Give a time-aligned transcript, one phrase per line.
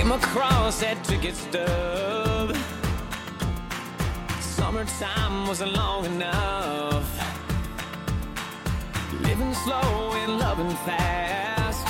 [0.00, 2.56] came across that ticket stub.
[4.40, 7.04] Summertime wasn't long enough.
[9.20, 11.86] Living slow and loving fast.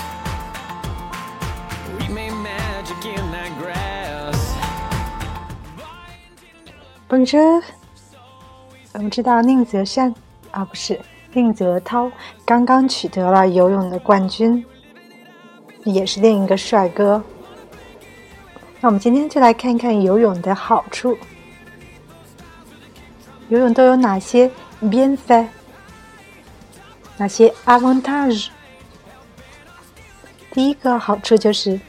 [2.01, 4.57] We made magic in that grass.
[7.09, 7.63] Bonjour，
[8.93, 10.13] 我们知道宁泽山
[10.51, 11.01] 啊，不是
[11.33, 12.11] 宁泽涛，
[12.45, 14.67] 刚刚取得了游泳的冠军，
[15.85, 17.23] 也是另一个帅哥。
[18.82, 21.18] 那我们今天就来看看游泳的好处。
[23.50, 25.48] 游泳都有哪些 bienfait？
[27.18, 28.50] 哪些 avantage？
[30.52, 31.80] 第一个好处就是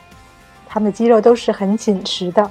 [0.68, 2.50] 他们的肌肉都是很紧实的。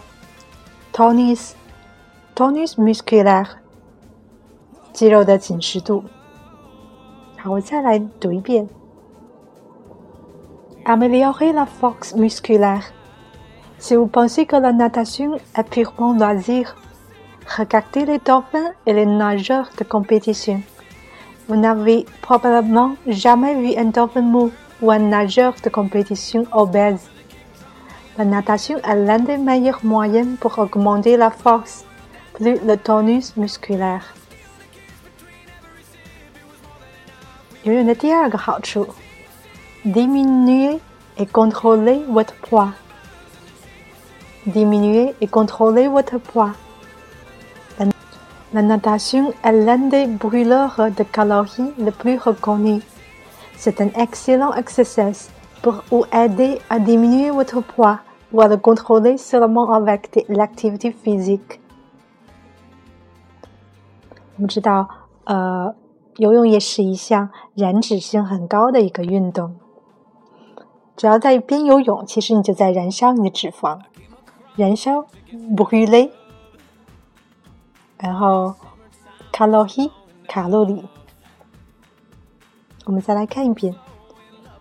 [0.98, 3.48] tonus，tonus musculaire，
[4.94, 6.04] 肌肉的紧实度。
[7.38, 8.68] 好，我再来读一遍。
[10.86, 16.76] améliorer la force musculaire。Si vous pensez que la natation est purement loisir,
[17.58, 20.62] regardez les dolphins et les nageurs de compétition.
[21.48, 27.10] Vous n'avez probablement jamais vu un dolphin mou ou un nageur de compétition obèse.
[28.18, 31.86] La natation est l'un des meilleurs moyens pour augmenter la force,
[32.34, 34.04] plus le tonus musculaire.
[37.64, 38.88] 游泳的第二个好处，
[39.86, 40.80] diminuer
[41.18, 42.74] et contrôler votre poids
[44.46, 46.52] diminuer et contrôler votre poids.
[48.54, 52.84] La natation est l'un des brûleurs de calories les plus reconnus.
[53.58, 55.30] C'est un excellent exercice
[55.62, 58.00] pour vous aider à diminuer votre poids
[58.33, 61.61] ou à le contrôler seulement avec de l'activité physique.
[64.37, 64.89] 我们知道，
[65.25, 65.75] 呃，
[66.17, 69.57] 游泳也是一项燃脂性很高的一个运动。
[70.97, 73.81] 只要在边游泳，其实你就在燃烧你的脂肪。
[74.57, 75.07] 燃烧
[75.55, 76.11] brûler，
[77.99, 78.55] 然后
[79.33, 79.91] calorie
[80.27, 80.85] 卡路里。
[82.85, 83.75] 我们再来看一遍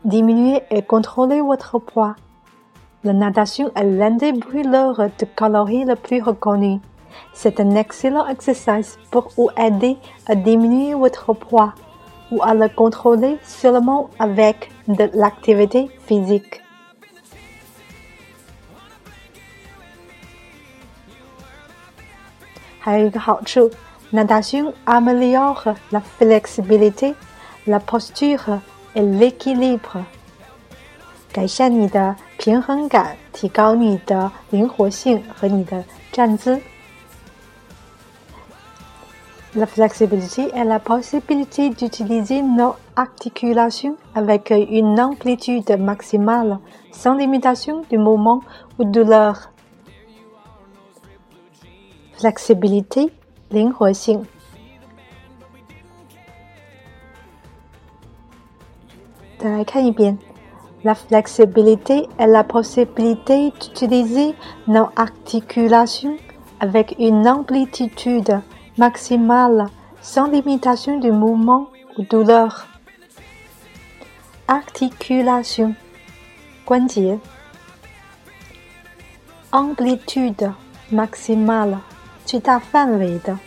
[0.05, 2.15] ，diminuer et contrôler votre poids。
[3.06, 6.80] La natation est l'un des brûleurs de calories les plus reconnus.
[7.34, 11.74] C'est un excellent exercice pour vous aider à diminuer votre poids
[12.30, 16.60] ou à le contrôler seulement avec de l'activité physique.
[22.84, 23.70] 还有一个好处，
[24.12, 27.14] natation améliore la flexibilité,
[27.66, 28.60] la posture
[28.94, 30.04] et l'équilibre，
[31.32, 36.60] 改善你的 平衡感，提高你的灵活性和你的站姿。
[39.54, 46.58] La flexibilité est la possibilité d'utiliser nos articulations avec une amplitude maximale,
[46.90, 48.42] sans limitation du mouvement
[48.78, 49.50] ou de douleur.
[52.18, 53.10] flexibility
[53.50, 54.24] 灵活性。
[59.38, 60.16] 再来看一遍
[60.84, 64.34] ，La flexibilité est la possibilité d'utiliser
[64.66, 66.16] nos articulations
[66.58, 68.40] avec une amplitude
[68.76, 69.68] maximale
[70.00, 72.66] sans limitation de mouvement ou douleur.
[74.48, 75.74] Articulation
[76.64, 77.18] 关节，
[79.50, 80.52] amplitude
[80.90, 81.78] maximale
[82.24, 83.38] 最大范围的。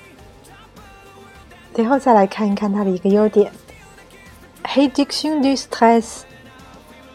[1.73, 3.51] 最后再来看一看它的一个优点：
[4.63, 6.21] réduction du stress，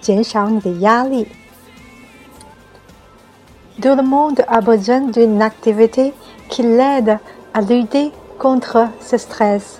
[0.05, 1.25] 减少你的压力
[3.81, 6.13] Tout le monde a besoin d'une activité
[6.47, 7.17] qui l'aide
[7.53, 9.79] à lutter contre ce stress.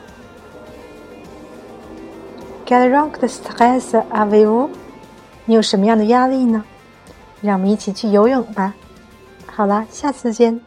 [2.65, 4.69] Quel genre de stress avez-vous？
[5.45, 6.63] 你有什么样的压力呢？
[7.41, 8.73] 让我们一起去游泳吧。
[9.45, 10.59] 好啦，下次见。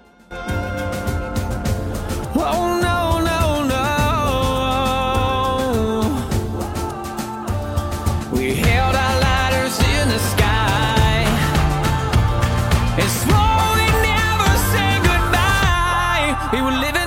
[16.51, 16.98] He will live